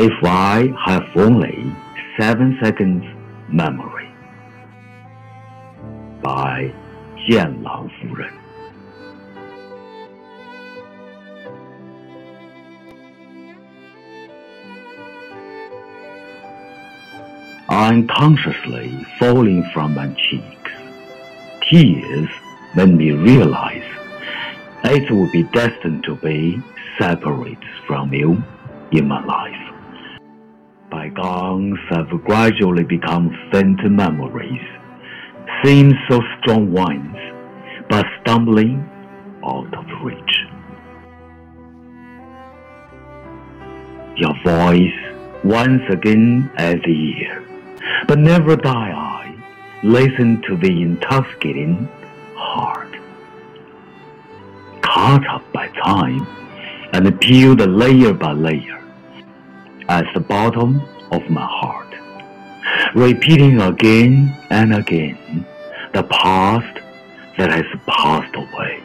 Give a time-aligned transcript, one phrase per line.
[0.00, 1.74] if I have only
[2.16, 3.04] seven seconds
[3.48, 4.08] memory.
[6.22, 6.72] By
[7.26, 8.30] 剑兰夫人。
[17.68, 20.72] Unconsciously falling from my cheeks,
[21.68, 22.28] tears
[22.76, 23.82] made me realize
[24.84, 26.62] it would be destined to be
[26.98, 28.40] separate from you
[28.92, 29.57] in my life.
[31.14, 34.60] Bygones have gradually become faint memories,
[35.64, 37.16] seem so strong once,
[37.88, 38.88] but stumbling
[39.44, 40.44] out of reach.
[44.16, 47.42] Your voice once again at the ear,
[48.06, 49.34] but never die I
[49.82, 51.88] listen to the intoxicating
[52.34, 52.94] heart.
[54.82, 56.26] Caught up by time
[56.92, 58.82] and peeled layer by layer
[59.88, 61.94] at the bottom of my heart,
[62.94, 65.46] repeating again and again
[65.92, 66.80] the past
[67.36, 68.82] that has passed away.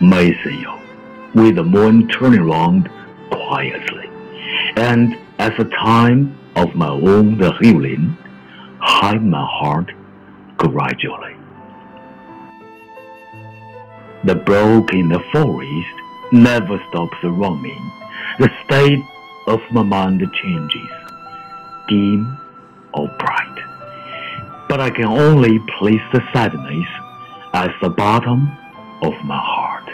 [0.00, 0.72] You,
[1.34, 2.90] with the moon turning round
[3.30, 4.10] quietly,
[4.76, 8.16] and at the time of my own the healing,
[8.80, 9.92] hide my heart
[10.56, 11.36] gradually.
[14.24, 15.94] The brook in the forest
[16.32, 17.90] never stops roaming.
[18.38, 19.02] The state
[19.46, 20.90] of my mind changes,
[21.88, 22.38] dim
[22.94, 23.58] or bright.
[24.68, 26.86] But I can only place the sadness
[27.52, 28.50] at the bottom
[29.02, 29.88] of my heart.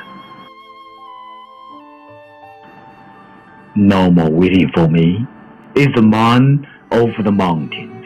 [3.74, 5.26] No more waiting for me
[5.74, 8.04] is the man over the mountains,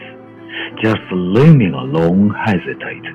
[0.81, 3.05] just looming alone hesitate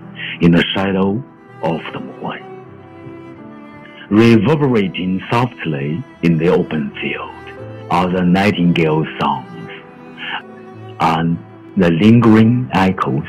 [0.41, 1.23] in the shadow
[1.63, 2.09] of the moon
[4.11, 7.48] reverberating softly in the open field
[7.91, 9.71] are the nightingale's songs,
[11.01, 11.39] and
[11.77, 13.27] the lingering echoes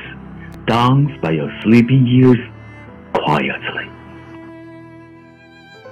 [0.66, 2.40] dance by your sleeping ears
[3.14, 3.90] quietly.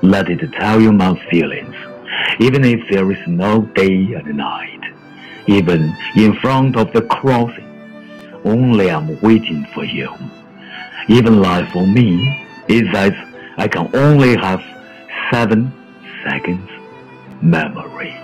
[0.02, 1.76] Let it tell you my feelings,
[2.40, 4.84] even if there is no day and night,
[5.48, 7.66] even in front of the crossing.
[8.44, 10.14] Only I'm waiting for you.
[11.10, 13.14] Even life for me is as
[13.58, 14.62] I can only have
[15.32, 15.74] seven
[16.24, 16.70] seconds
[17.42, 18.16] memory.